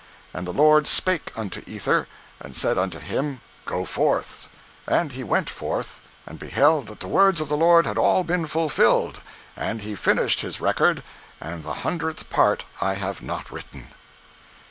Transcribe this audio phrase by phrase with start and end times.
[0.33, 2.07] And the Lord spake unto Ether,
[2.39, 4.49] and said unto him, go forth.
[4.87, 8.47] And he went forth, and beheld that the words of the Lord had all been
[8.47, 9.21] fulfilled;
[9.55, 11.03] and he finished his record;
[11.39, 13.89] and the hundredth part I have not written.